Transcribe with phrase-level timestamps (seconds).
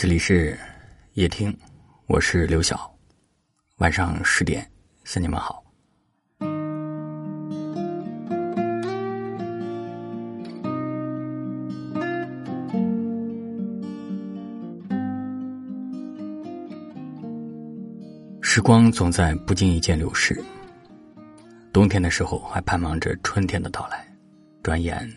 [0.00, 0.56] 这里是
[1.14, 1.52] 夜听，
[2.06, 2.88] 我是刘晓。
[3.78, 4.64] 晚上十点
[5.02, 5.60] 向你们好。
[18.40, 20.40] 时光总在不经意间流逝，
[21.72, 24.08] 冬天的时候还盼望着春天的到来，
[24.62, 25.12] 转眼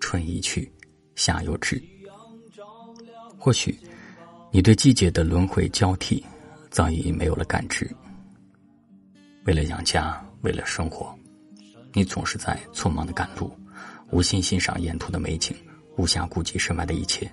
[0.00, 0.68] 春已去，
[1.14, 1.80] 夏又至。
[3.38, 3.78] 或许。
[4.56, 6.24] 你对季节的轮回交替，
[6.70, 7.86] 早已没有了感知。
[9.44, 11.14] 为了养家，为了生活，
[11.92, 13.54] 你总是在匆忙的赶路，
[14.12, 15.54] 无心欣赏沿途的美景，
[15.98, 17.30] 无暇顾及身外的一切。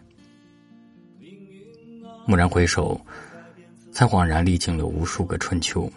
[2.27, 2.99] 蓦然回首，
[3.93, 5.89] 才恍然历经了无数个春秋，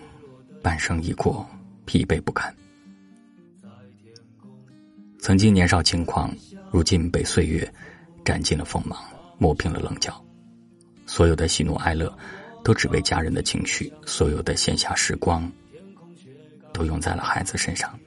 [0.62, 1.44] 半生已过，
[1.86, 2.54] 疲惫不堪。
[5.18, 6.32] 曾经年少轻狂，
[6.70, 7.68] 如今被岁月
[8.24, 8.96] 斩尽了锋芒，
[9.38, 10.22] 磨平了棱角。
[11.06, 12.12] 所有的喜怒哀乐，
[12.64, 15.50] 都只为家人的情绪；所有的闲暇时光，
[16.72, 17.98] 都用在了孩子身上，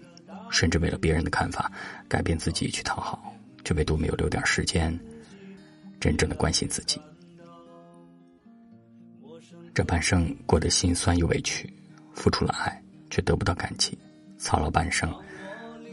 [0.51, 1.71] 甚至为了别人的看法，
[2.07, 4.97] 改变自己去讨好，却唯独没有留点时间，
[5.99, 6.99] 真正的关心自己。
[9.73, 11.73] 这半生过得心酸又委屈，
[12.13, 13.97] 付出了爱，却得不到感激；
[14.37, 15.09] 操劳半生，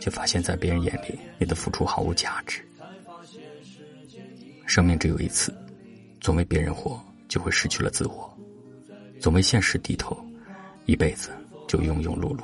[0.00, 2.60] 却发现在别人眼里，你的付出毫无价值。
[4.66, 5.54] 生命只有一次。
[6.26, 8.28] 总为别人活，就会失去了自我；
[9.20, 10.18] 总为现实低头，
[10.84, 11.30] 一辈子
[11.68, 12.40] 就庸庸碌碌。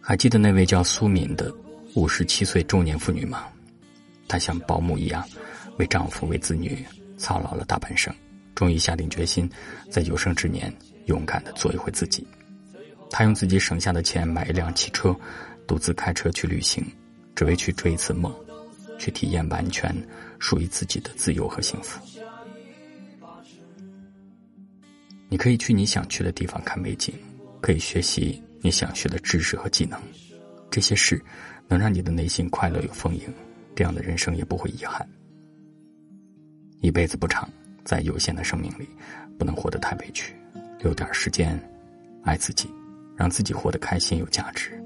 [0.00, 1.54] 还记得那位叫苏敏的
[1.94, 3.44] 五十七岁中年妇女吗？
[4.26, 5.24] 她像保姆一样，
[5.78, 6.84] 为丈夫、为子女
[7.16, 8.12] 操劳了大半生，
[8.52, 9.48] 终于下定决心，
[9.88, 12.26] 在有生之年勇敢的做一回自己。
[13.08, 15.14] 她用自己省下的钱买一辆汽车，
[15.64, 16.84] 独自开车去旅行，
[17.36, 18.34] 只为去追一次梦。
[19.02, 19.92] 去体验完全
[20.38, 22.00] 属于自己的自由和幸福。
[25.28, 27.12] 你可以去你想去的地方看美景，
[27.60, 30.00] 可以学习你想学的知识和技能，
[30.70, 31.20] 这些事
[31.66, 33.22] 能让你的内心快乐又丰盈，
[33.74, 35.04] 这样的人生也不会遗憾。
[36.80, 37.50] 一辈子不长，
[37.84, 38.88] 在有限的生命里，
[39.36, 40.32] 不能活得太委屈，
[40.78, 41.58] 留点时间
[42.22, 42.70] 爱自己，
[43.16, 44.80] 让自己活得开心有价值。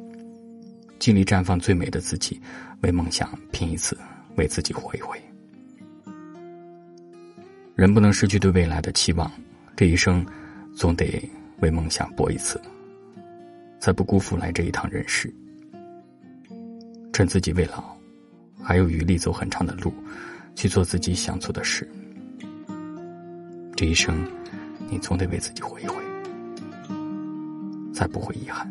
[0.99, 2.41] 尽力绽放最美的自己，
[2.83, 3.97] 为梦想拼一次，
[4.37, 5.21] 为自己活一回。
[7.75, 9.31] 人不能失去对未来的期望，
[9.77, 10.25] 这一生
[10.75, 11.23] 总得
[11.61, 12.61] 为梦想搏一次，
[13.79, 15.33] 才不辜负来这一趟人世。
[17.13, 17.97] 趁自己未老，
[18.63, 19.93] 还有余力走很长的路，
[20.55, 21.89] 去做自己想做的事。
[23.75, 24.27] 这一生，
[24.91, 25.97] 你总得为自己活一回，
[27.95, 28.71] 才不会遗憾。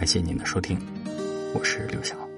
[0.00, 0.78] 感谢您的收听，
[1.52, 2.29] 我是刘晓。